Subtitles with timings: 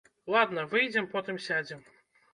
[0.35, 1.89] Ладна, выйдзем, потым сядзем.